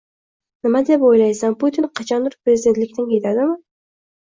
-Nima 0.67 0.81
deb 0.87 1.05
o'ylaysan 1.09 1.59
Putin 1.65 1.89
qachondir 2.01 2.39
prezidentlikdan 2.43 3.11
ketadimi? 3.15 3.57